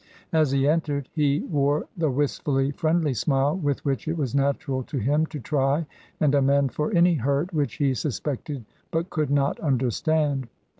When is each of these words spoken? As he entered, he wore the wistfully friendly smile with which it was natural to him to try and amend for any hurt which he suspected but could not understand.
As 0.33 0.49
he 0.49 0.67
entered, 0.67 1.09
he 1.13 1.41
wore 1.41 1.85
the 1.95 2.09
wistfully 2.09 2.71
friendly 2.71 3.13
smile 3.13 3.55
with 3.55 3.85
which 3.85 4.07
it 4.07 4.17
was 4.17 4.33
natural 4.33 4.81
to 4.85 4.97
him 4.97 5.27
to 5.27 5.39
try 5.39 5.85
and 6.19 6.33
amend 6.33 6.73
for 6.73 6.91
any 6.91 7.13
hurt 7.13 7.53
which 7.53 7.75
he 7.75 7.93
suspected 7.93 8.65
but 8.89 9.11
could 9.11 9.29
not 9.29 9.59
understand. 9.59 10.47